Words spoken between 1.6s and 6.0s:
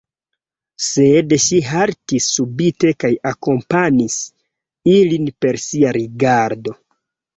haltis subite kaj akompanis ilin per sia